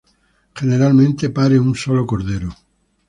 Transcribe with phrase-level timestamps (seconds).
[0.55, 2.49] Generalmente pare un solo cordero.